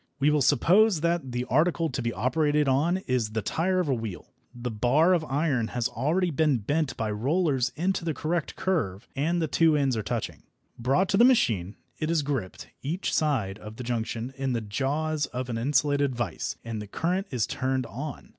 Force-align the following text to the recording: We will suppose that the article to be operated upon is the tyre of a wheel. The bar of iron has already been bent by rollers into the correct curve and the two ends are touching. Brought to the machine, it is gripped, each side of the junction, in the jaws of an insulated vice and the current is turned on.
We 0.19 0.31
will 0.31 0.41
suppose 0.41 1.01
that 1.01 1.31
the 1.31 1.45
article 1.45 1.87
to 1.87 2.01
be 2.01 2.11
operated 2.11 2.67
upon 2.67 2.97
is 3.05 3.33
the 3.33 3.43
tyre 3.43 3.79
of 3.79 3.87
a 3.87 3.93
wheel. 3.93 4.33
The 4.51 4.71
bar 4.71 5.13
of 5.13 5.23
iron 5.25 5.67
has 5.77 5.87
already 5.89 6.31
been 6.31 6.57
bent 6.57 6.97
by 6.97 7.11
rollers 7.11 7.71
into 7.75 8.03
the 8.03 8.15
correct 8.15 8.55
curve 8.55 9.07
and 9.15 9.39
the 9.39 9.47
two 9.47 9.77
ends 9.77 9.95
are 9.95 10.01
touching. 10.01 10.41
Brought 10.79 11.07
to 11.09 11.17
the 11.17 11.23
machine, 11.23 11.75
it 11.99 12.09
is 12.09 12.23
gripped, 12.23 12.69
each 12.81 13.13
side 13.13 13.59
of 13.59 13.75
the 13.75 13.83
junction, 13.83 14.33
in 14.37 14.53
the 14.53 14.61
jaws 14.61 15.27
of 15.27 15.49
an 15.51 15.59
insulated 15.59 16.15
vice 16.15 16.55
and 16.63 16.81
the 16.81 16.87
current 16.87 17.27
is 17.29 17.45
turned 17.45 17.85
on. 17.85 18.29